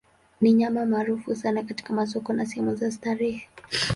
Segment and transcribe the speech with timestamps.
[0.41, 3.49] Ni nyama maarufu sana kwenye masoko na sehemu za starehe.